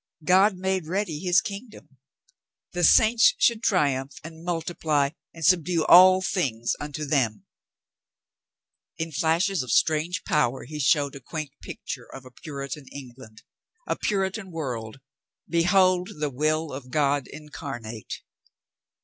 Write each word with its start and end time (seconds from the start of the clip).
God 0.23 0.55
made 0.57 0.87
ready 0.87 1.19
His 1.19 1.41
kingdom. 1.41 1.99
The 2.71 2.83
saints 2.83 3.35
should 3.37 3.61
triumph 3.61 4.13
and 4.23 4.43
multiply 4.43 5.11
and 5.31 5.45
subdue 5.45 5.85
all 5.85 6.23
things 6.23 6.73
unto 6.79 7.05
them. 7.05 7.45
In 8.97 9.11
flashes 9.11 9.61
of 9.61 9.69
462 9.71 10.23
COLONEL 10.27 10.51
GREATHEART 10.51 10.63
strange 10.63 10.63
power 11.03 11.09
he 11.09 11.11
showed 11.11 11.15
a 11.15 11.19
quaint 11.23 11.51
picture 11.61 12.11
of 12.11 12.25
a 12.25 12.31
Puri 12.31 12.69
tan 12.69 12.85
England, 12.91 13.43
a 13.85 13.95
Puritan 13.95 14.49
world, 14.49 14.99
behold 15.47 16.09
the 16.19 16.31
will 16.31 16.71
of 16.73 16.89
God 16.89 17.27
incarnate. 17.27 18.23